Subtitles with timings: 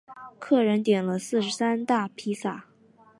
[0.39, 2.65] 客人点了四十三大披萨